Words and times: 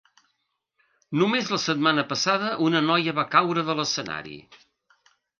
Només 1.23 1.49
la 1.55 1.59
setmana 1.65 2.05
passada 2.13 2.49
una 2.67 2.81
noia 2.85 3.13
va 3.19 3.25
caure 3.35 3.65
de 3.67 3.75
l'escenari. 3.81 4.39